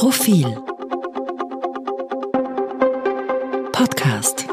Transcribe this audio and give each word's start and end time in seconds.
Profil 0.00 0.46
Podcast 3.70 4.46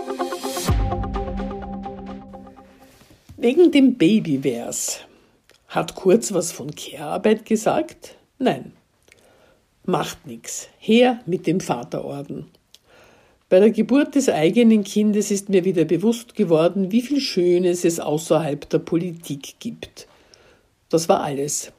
Wegen 3.38 3.72
dem 3.72 3.98
Babyvers. 3.98 5.06
Hat 5.70 5.96
Kurz 5.96 6.34
was 6.34 6.52
von 6.52 6.72
Kehrarbeit 6.72 7.46
gesagt? 7.46 8.18
Nein. 8.38 8.74
Macht 9.86 10.28
nix. 10.28 10.68
Her 10.80 11.22
mit 11.26 11.48
dem 11.48 11.62
Vaterorden. 11.62 12.48
Bei 13.48 13.62
der 13.62 13.72
Geburt 13.72 14.16
des 14.16 14.28
eigenen 14.28 14.84
Kindes 14.84 15.32
ist 15.32 15.48
mir 15.48 15.64
wieder 15.64 15.86
bewusst 15.86 16.36
geworden, 16.36 16.92
wie 16.92 17.02
viel 17.02 17.22
Schönes 17.22 17.86
es 17.86 18.02
außerhalb 18.02 18.70
der 18.70 18.80
Politik 18.80 19.62
gibt. 19.62 20.10
Das 20.90 21.08
war 21.08 21.22
alles. 21.22 21.72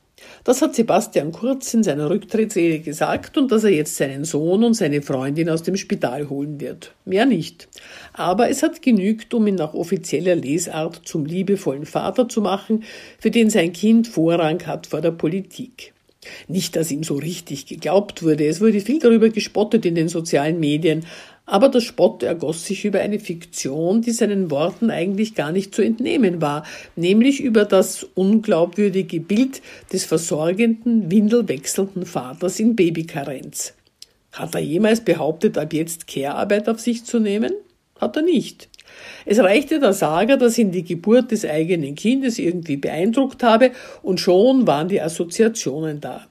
Das 0.44 0.62
hat 0.62 0.74
Sebastian 0.74 1.32
Kurz 1.32 1.74
in 1.74 1.82
seiner 1.82 2.10
Rücktrittsrede 2.10 2.80
gesagt 2.80 3.36
und 3.36 3.52
dass 3.52 3.64
er 3.64 3.70
jetzt 3.70 3.96
seinen 3.96 4.24
Sohn 4.24 4.64
und 4.64 4.74
seine 4.74 5.02
Freundin 5.02 5.50
aus 5.50 5.62
dem 5.62 5.76
Spital 5.76 6.28
holen 6.28 6.60
wird. 6.60 6.94
Mehr 7.04 7.26
nicht. 7.26 7.68
Aber 8.12 8.48
es 8.48 8.62
hat 8.62 8.82
genügt, 8.82 9.34
um 9.34 9.46
ihn 9.46 9.56
nach 9.56 9.74
offizieller 9.74 10.36
Lesart 10.36 11.02
zum 11.04 11.26
liebevollen 11.26 11.86
Vater 11.86 12.28
zu 12.28 12.40
machen, 12.40 12.84
für 13.18 13.30
den 13.30 13.50
sein 13.50 13.72
Kind 13.72 14.08
Vorrang 14.08 14.66
hat 14.66 14.86
vor 14.86 15.00
der 15.00 15.12
Politik. 15.12 15.92
Nicht, 16.48 16.76
dass 16.76 16.90
ihm 16.90 17.04
so 17.04 17.14
richtig 17.14 17.66
geglaubt 17.66 18.22
wurde. 18.22 18.46
Es 18.46 18.60
wurde 18.60 18.80
viel 18.80 18.98
darüber 18.98 19.28
gespottet 19.28 19.86
in 19.86 19.94
den 19.94 20.08
sozialen 20.08 20.58
Medien. 20.58 21.04
Aber 21.50 21.70
der 21.70 21.80
Spott 21.80 22.22
ergoss 22.22 22.66
sich 22.66 22.84
über 22.84 23.00
eine 23.00 23.18
Fiktion, 23.18 24.02
die 24.02 24.10
seinen 24.10 24.50
Worten 24.50 24.90
eigentlich 24.90 25.34
gar 25.34 25.50
nicht 25.50 25.74
zu 25.74 25.80
entnehmen 25.80 26.42
war, 26.42 26.62
nämlich 26.94 27.40
über 27.40 27.64
das 27.64 28.06
unglaubwürdige 28.14 29.18
Bild 29.18 29.62
des 29.90 30.04
versorgenden, 30.04 31.10
windelwechselnden 31.10 32.04
Vaters 32.04 32.60
in 32.60 32.76
Babykarenz. 32.76 33.72
Hat 34.32 34.54
er 34.54 34.60
jemals 34.60 35.00
behauptet, 35.00 35.56
ab 35.56 35.72
jetzt 35.72 36.06
Care-Arbeit 36.06 36.68
auf 36.68 36.80
sich 36.80 37.06
zu 37.06 37.18
nehmen? 37.18 37.54
Hat 37.98 38.16
er 38.16 38.22
nicht. 38.22 38.68
Es 39.24 39.38
reichte 39.38 39.80
der 39.80 39.94
Sager, 39.94 40.36
dass 40.36 40.58
ihn 40.58 40.70
die 40.70 40.84
Geburt 40.84 41.30
des 41.30 41.46
eigenen 41.46 41.94
Kindes 41.94 42.38
irgendwie 42.38 42.76
beeindruckt 42.76 43.42
habe, 43.42 43.70
und 44.02 44.20
schon 44.20 44.66
waren 44.66 44.88
die 44.88 45.00
Assoziationen 45.00 46.02
da. 46.02 46.26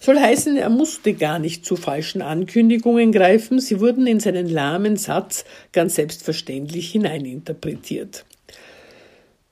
Soll 0.00 0.18
heißen, 0.18 0.56
er 0.56 0.70
musste 0.70 1.14
gar 1.14 1.38
nicht 1.38 1.64
zu 1.64 1.76
falschen 1.76 2.22
Ankündigungen 2.22 3.12
greifen, 3.12 3.60
sie 3.60 3.80
wurden 3.80 4.06
in 4.06 4.20
seinen 4.20 4.48
lahmen 4.48 4.96
Satz 4.96 5.44
ganz 5.72 5.94
selbstverständlich 5.94 6.90
hineininterpretiert. 6.90 8.24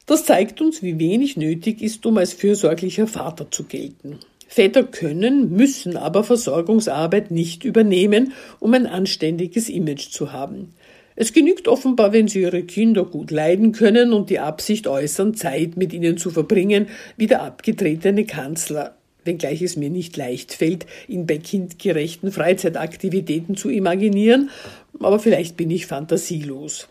Das 0.07 0.25
zeigt 0.25 0.61
uns, 0.61 0.83
wie 0.83 0.99
wenig 0.99 1.37
nötig 1.37 1.83
ist, 1.83 2.05
um 2.05 2.19
als 2.19 2.33
fürsorglicher 2.33 3.07
Vater 3.07 3.51
zu 3.51 3.65
gelten. 3.65 4.19
Väter 4.49 4.83
können, 4.83 5.53
müssen 5.53 5.97
aber 5.97 6.25
Versorgungsarbeit 6.25 7.31
nicht 7.31 7.65
übernehmen, 7.65 8.33
um 8.59 8.75
ein 8.75 8.89
anständiges 8.89 9.69
Image 9.69 10.11
zu 10.11 10.33
haben. 10.33 10.75
Es 11.15 11.33
genügt 11.33 11.69
offenbar, 11.69 12.13
wenn 12.13 12.27
sie 12.27 12.41
ihre 12.41 12.65
Kinder 12.65 13.05
gut 13.05 13.31
leiden 13.31 13.71
können 13.71 14.13
und 14.13 14.31
die 14.31 14.41
Absicht 14.41 14.89
äußern, 14.89 15.35
Zeit 15.35 15.77
mit 15.77 15.93
ihnen 15.93 16.17
zu 16.17 16.31
verbringen, 16.31 16.89
wie 17.17 17.29
der 17.29 17.43
abgetretene 17.43 18.25
Kanzler 18.25 18.97
wenngleich 19.25 19.63
es 19.63 19.77
mir 19.77 19.91
nicht 19.91 20.17
leicht 20.17 20.53
fällt, 20.53 20.87
ihn 21.09 21.27
bei 21.27 21.39
kindgerechten 21.39 22.33
Freizeitaktivitäten 22.33 23.57
zu 23.57 23.69
imaginieren, 23.69 24.51
aber 24.99 25.19
vielleicht 25.19 25.57
bin 25.57 25.71
ich 25.71 25.87
fantasielos. 25.87 26.89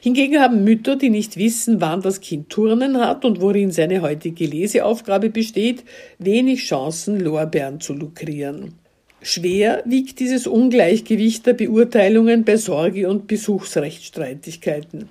Hingegen 0.00 0.40
haben 0.40 0.64
Mütter, 0.64 0.96
die 0.96 1.10
nicht 1.10 1.36
wissen, 1.36 1.80
wann 1.80 2.02
das 2.02 2.20
Kind 2.20 2.50
Turnen 2.50 2.98
hat 2.98 3.24
und 3.24 3.40
worin 3.40 3.70
seine 3.70 4.02
heutige 4.02 4.46
Leseaufgabe 4.46 5.30
besteht, 5.30 5.84
wenig 6.18 6.64
Chancen, 6.64 7.20
Lorbeeren 7.20 7.80
zu 7.80 7.92
lukrieren. 7.92 8.74
Schwer 9.22 9.82
wiegt 9.86 10.20
dieses 10.20 10.46
Ungleichgewicht 10.46 11.46
der 11.46 11.54
Beurteilungen 11.54 12.44
bei 12.44 12.56
Sorge- 12.56 13.08
und 13.08 13.26
Besuchsrechtsstreitigkeiten. 13.26 15.08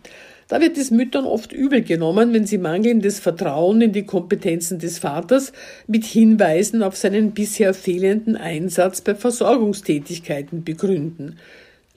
Da 0.48 0.62
wird 0.62 0.78
es 0.78 0.92
Müttern 0.92 1.26
oft 1.26 1.54
übel 1.54 1.82
genommen, 1.82 2.32
wenn 2.32 2.46
sie 2.46 2.60
mangelndes 2.60 3.20
Vertrauen 3.20 3.82
in 3.82 3.94
die 3.94 4.06
Kompetenzen 4.06 4.78
des 4.78 5.00
Vaters 5.00 5.52
mit 5.88 6.06
Hinweisen 6.06 6.84
auf 6.84 6.96
seinen 6.96 7.32
bisher 7.32 7.74
fehlenden 7.74 8.36
Einsatz 8.36 9.02
bei 9.02 9.16
Versorgungstätigkeiten 9.16 10.64
begründen. 10.64 11.40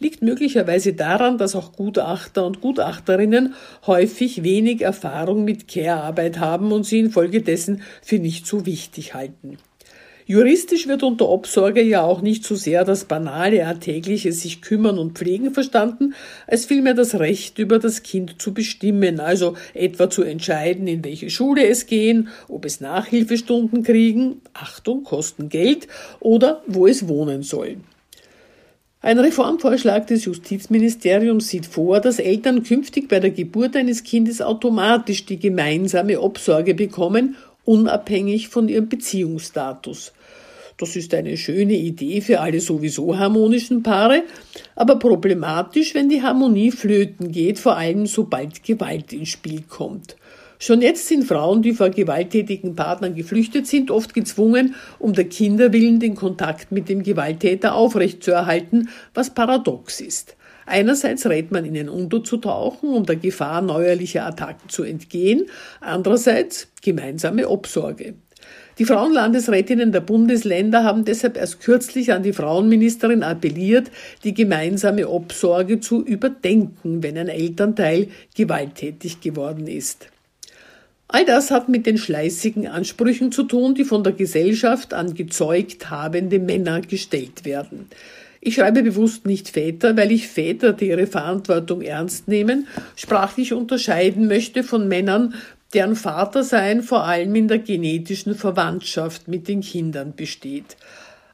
Liegt 0.00 0.22
möglicherweise 0.22 0.94
daran, 0.94 1.36
dass 1.36 1.56
auch 1.56 1.72
Gutachter 1.72 2.46
und 2.46 2.62
Gutachterinnen 2.62 3.52
häufig 3.86 4.42
wenig 4.42 4.80
Erfahrung 4.80 5.44
mit 5.44 5.68
Care-Arbeit 5.68 6.38
haben 6.38 6.72
und 6.72 6.86
sie 6.86 7.00
infolgedessen 7.00 7.82
für 8.00 8.18
nicht 8.18 8.46
so 8.46 8.64
wichtig 8.64 9.12
halten. 9.12 9.58
Juristisch 10.30 10.86
wird 10.86 11.04
unter 11.04 11.26
Obsorge 11.26 11.82
ja 11.82 12.02
auch 12.02 12.20
nicht 12.20 12.44
so 12.44 12.54
sehr 12.54 12.84
das 12.84 13.06
banale 13.06 13.66
alltägliche 13.66 14.30
sich 14.30 14.60
kümmern 14.60 14.98
und 14.98 15.16
pflegen 15.16 15.54
verstanden, 15.54 16.12
als 16.46 16.66
vielmehr 16.66 16.92
das 16.92 17.18
Recht 17.18 17.58
über 17.58 17.78
das 17.78 18.02
Kind 18.02 18.40
zu 18.40 18.52
bestimmen, 18.52 19.20
also 19.20 19.54
etwa 19.72 20.10
zu 20.10 20.24
entscheiden, 20.24 20.86
in 20.86 21.02
welche 21.02 21.30
Schule 21.30 21.66
es 21.66 21.86
gehen, 21.86 22.28
ob 22.46 22.66
es 22.66 22.82
Nachhilfestunden 22.82 23.82
kriegen, 23.82 24.42
Achtung, 24.52 25.02
kosten 25.02 25.48
Geld 25.48 25.88
oder 26.20 26.62
wo 26.66 26.86
es 26.86 27.08
wohnen 27.08 27.42
soll. 27.42 27.78
Ein 29.00 29.20
Reformvorschlag 29.20 30.08
des 30.08 30.26
Justizministeriums 30.26 31.48
sieht 31.48 31.64
vor, 31.64 32.00
dass 32.00 32.18
Eltern 32.18 32.64
künftig 32.64 33.08
bei 33.08 33.20
der 33.20 33.30
Geburt 33.30 33.76
eines 33.76 34.02
Kindes 34.02 34.42
automatisch 34.42 35.24
die 35.24 35.38
gemeinsame 35.38 36.20
Obsorge 36.20 36.74
bekommen, 36.74 37.36
unabhängig 37.68 38.48
von 38.48 38.68
ihrem 38.68 38.88
Beziehungsstatus. 38.88 40.12
Das 40.78 40.96
ist 40.96 41.12
eine 41.12 41.36
schöne 41.36 41.74
Idee 41.74 42.20
für 42.22 42.40
alle 42.40 42.60
sowieso 42.60 43.18
harmonischen 43.18 43.82
Paare, 43.82 44.22
aber 44.74 44.96
problematisch, 44.96 45.94
wenn 45.94 46.08
die 46.08 46.22
Harmonie 46.22 46.70
flöten 46.70 47.30
geht, 47.30 47.58
vor 47.58 47.76
allem 47.76 48.06
sobald 48.06 48.62
Gewalt 48.62 49.12
ins 49.12 49.28
Spiel 49.28 49.62
kommt. 49.68 50.16
Schon 50.58 50.80
jetzt 50.80 51.06
sind 51.06 51.24
Frauen, 51.24 51.62
die 51.62 51.72
vor 51.72 51.90
gewalttätigen 51.90 52.74
Partnern 52.74 53.14
geflüchtet 53.14 53.66
sind, 53.66 53.90
oft 53.90 54.14
gezwungen, 54.14 54.74
um 54.98 55.12
der 55.12 55.28
Kinder 55.28 55.72
willen 55.72 56.00
den 56.00 56.14
Kontakt 56.14 56.72
mit 56.72 56.88
dem 56.88 57.02
Gewalttäter 57.02 57.74
aufrechtzuerhalten, 57.74 58.88
was 59.14 59.34
paradox 59.34 60.00
ist. 60.00 60.37
Einerseits 60.68 61.26
rät 61.26 61.50
man 61.50 61.64
ihnen 61.64 61.88
unterzutauchen, 61.88 62.90
um 62.90 63.06
der 63.06 63.16
Gefahr 63.16 63.62
neuerlicher 63.62 64.26
Attacken 64.26 64.68
zu 64.68 64.82
entgehen, 64.82 65.46
andererseits 65.80 66.68
gemeinsame 66.82 67.48
Obsorge. 67.48 68.14
Die 68.78 68.84
Frauenlandesrätinnen 68.84 69.90
der 69.90 70.00
Bundesländer 70.00 70.84
haben 70.84 71.04
deshalb 71.04 71.36
erst 71.36 71.60
kürzlich 71.60 72.12
an 72.12 72.22
die 72.22 72.32
Frauenministerin 72.32 73.24
appelliert, 73.24 73.90
die 74.22 74.34
gemeinsame 74.34 75.08
Obsorge 75.08 75.80
zu 75.80 76.04
überdenken, 76.04 77.02
wenn 77.02 77.18
ein 77.18 77.28
Elternteil 77.28 78.08
gewalttätig 78.36 79.20
geworden 79.20 79.66
ist. 79.66 80.08
All 81.08 81.24
das 81.24 81.50
hat 81.50 81.70
mit 81.70 81.86
den 81.86 81.96
schleißigen 81.96 82.68
Ansprüchen 82.68 83.32
zu 83.32 83.44
tun, 83.44 83.74
die 83.74 83.84
von 83.84 84.04
der 84.04 84.12
Gesellschaft 84.12 84.92
an 84.92 85.14
gezeugt 85.14 85.90
habende 85.90 86.38
Männer 86.38 86.82
gestellt 86.82 87.46
werden. 87.46 87.88
Ich 88.40 88.54
schreibe 88.54 88.82
bewusst 88.82 89.26
nicht 89.26 89.48
Väter, 89.48 89.96
weil 89.96 90.12
ich 90.12 90.28
Väter, 90.28 90.72
die 90.72 90.88
ihre 90.88 91.06
Verantwortung 91.06 91.82
ernst 91.82 92.28
nehmen, 92.28 92.68
sprachlich 92.96 93.52
unterscheiden 93.52 94.28
möchte 94.28 94.62
von 94.62 94.86
Männern, 94.86 95.34
deren 95.74 95.96
Vatersein 95.96 96.82
vor 96.82 97.04
allem 97.04 97.34
in 97.34 97.48
der 97.48 97.58
genetischen 97.58 98.34
Verwandtschaft 98.34 99.28
mit 99.28 99.48
den 99.48 99.60
Kindern 99.60 100.14
besteht. 100.14 100.76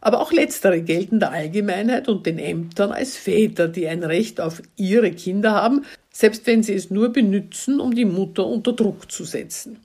Aber 0.00 0.20
auch 0.20 0.32
letztere 0.32 0.82
gelten 0.82 1.20
der 1.20 1.30
Allgemeinheit 1.30 2.08
und 2.08 2.26
den 2.26 2.38
Ämtern 2.38 2.92
als 2.92 3.16
Väter, 3.16 3.68
die 3.68 3.86
ein 3.86 4.02
Recht 4.02 4.40
auf 4.40 4.60
ihre 4.76 5.10
Kinder 5.12 5.52
haben, 5.52 5.84
selbst 6.10 6.46
wenn 6.46 6.62
sie 6.62 6.74
es 6.74 6.90
nur 6.90 7.10
benützen, 7.10 7.80
um 7.80 7.94
die 7.94 8.04
Mutter 8.04 8.46
unter 8.46 8.72
Druck 8.72 9.10
zu 9.10 9.24
setzen. 9.24 9.78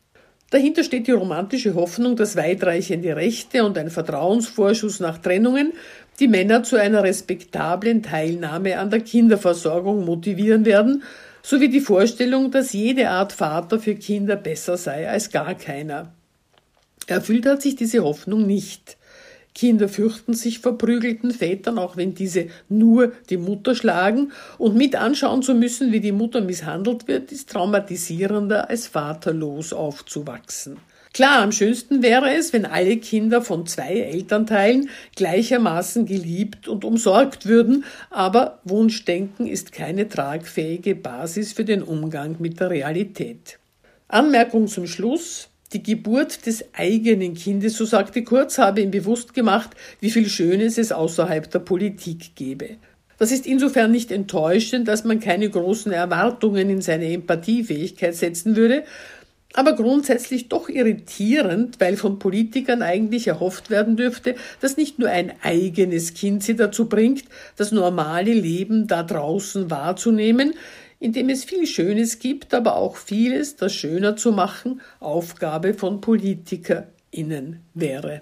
Dahinter 0.50 0.84
steht 0.84 1.08
die 1.08 1.12
romantische 1.12 1.76
Hoffnung, 1.76 2.16
dass 2.16 2.36
weitreichende 2.36 3.16
Rechte 3.16 3.64
und 3.64 3.78
ein 3.78 3.92
Vertrauensvorschuss 3.92 5.00
nach 5.00 5.20
Trennungen 5.20 5.74
die 6.20 6.28
Männer 6.28 6.64
zu 6.64 6.76
einer 6.76 7.04
respektablen 7.04 8.04
Teilnahme 8.04 8.78
an 8.78 8.90
der 8.90 9.02
Kinderversorgung 9.02 10.06
motivieren 10.06 10.66
werden 10.66 11.04
sowie 11.42 11.70
die 11.70 11.80
Vorstellung, 11.80 12.52
dass 12.52 12.74
jede 12.74 13.10
Art 13.10 13.32
Vater 13.32 13.80
für 13.80 13.96
Kinder 13.96 14.36
besser 14.36 14.78
sei 14.78 15.10
als 15.10 15.32
gar 15.32 15.56
keiner. 15.56 16.14
Erfüllt 17.08 17.46
hat 17.46 17.62
sich 17.62 17.76
diese 17.76 18.04
Hoffnung 18.04 18.46
nicht. 18.46 18.98
Kinder 19.56 19.90
fürchten 19.90 20.34
sich 20.34 20.60
vor 20.60 20.78
prügelten 20.78 21.32
Vätern, 21.32 21.80
auch 21.80 21.98
wenn 21.98 22.14
diese 22.14 22.48
nur 22.70 23.14
die 23.30 23.38
Mutter 23.38 23.74
schlagen, 23.74 24.32
und 24.58 24.76
mit 24.76 24.96
anschauen 24.96 25.42
zu 25.42 25.56
müssen, 25.56 25.92
wie 25.92 26.00
die 26.00 26.12
Mutter 26.12 26.42
misshandelt 26.42 27.08
wird, 27.08 27.32
ist 27.32 27.50
traumatisierender 27.50 28.70
als 28.70 28.88
vaterlos 28.88 29.74
aufzuwachsen. 29.74 30.78
Klar, 31.14 31.42
am 31.42 31.52
schönsten 31.52 32.04
wäre 32.04 32.34
es, 32.36 32.54
wenn 32.54 32.66
alle 32.66 32.98
Kinder 32.98 33.42
von 33.42 33.66
zwei 33.66 34.00
Elternteilen 34.02 34.90
gleichermaßen 35.16 36.06
geliebt 36.06 36.68
und 36.68 36.86
umsorgt 36.86 37.48
würden, 37.48 37.84
aber 38.12 38.60
Wunschdenken 38.64 39.48
ist 39.48 39.72
keine 39.72 40.08
tragfähige 40.08 40.96
Basis 40.96 41.54
für 41.54 41.66
den 41.66 41.82
Umgang 41.82 42.36
mit 42.40 42.60
der 42.60 42.70
Realität. 42.70 43.58
Anmerkung 44.08 44.68
zum 44.68 44.88
Schluss. 44.88 45.50
Die 45.74 45.84
Geburt 45.84 46.48
des 46.48 46.66
eigenen 46.74 47.36
Kindes, 47.36 47.78
so 47.78 47.86
sagte 47.86 48.24
Kurz, 48.24 48.58
habe 48.58 48.82
ihm 48.82 48.90
bewusst 48.90 49.36
gemacht, 49.36 49.70
wie 50.00 50.10
viel 50.10 50.28
Schönes 50.28 50.80
es 50.80 50.92
außerhalb 50.92 51.50
der 51.52 51.60
Politik 51.60 52.36
gebe. 52.36 52.78
Das 53.20 53.32
ist 53.32 53.46
insofern 53.46 53.92
nicht 53.92 54.12
enttäuschend, 54.12 54.88
dass 54.88 55.04
man 55.04 55.20
keine 55.20 55.50
großen 55.50 55.92
Erwartungen 55.92 56.70
in 56.70 56.82
seine 56.82 57.12
Empathiefähigkeit 57.12 58.16
setzen 58.16 58.56
würde, 58.56 58.84
aber 59.54 59.74
grundsätzlich 59.74 60.48
doch 60.48 60.70
irritierend, 60.70 61.80
weil 61.80 61.98
von 61.98 62.20
Politikern 62.20 62.82
eigentlich 62.82 63.28
erhofft 63.28 63.70
werden 63.70 63.98
dürfte, 63.98 64.36
dass 64.62 64.78
nicht 64.78 65.00
nur 65.00 65.10
ein 65.10 65.34
eigenes 65.42 66.14
Kind 66.14 66.44
sie 66.44 66.56
dazu 66.56 66.88
bringt, 66.88 67.24
das 67.56 67.72
normale 67.72 68.34
Leben 68.34 68.88
da 68.88 69.02
draußen 69.02 69.72
wahrzunehmen, 69.72 70.54
in 71.00 71.14
dem 71.14 71.30
es 71.30 71.46
viel 71.46 71.66
Schönes 71.66 72.20
gibt, 72.20 72.54
aber 72.54 72.76
auch 72.76 72.98
vieles, 72.98 73.56
das 73.56 73.74
schöner 73.74 74.16
zu 74.16 74.32
machen, 74.32 74.82
Aufgabe 75.00 75.74
von 75.74 76.02
PolitikerInnen 76.02 77.62
wäre. 77.74 78.22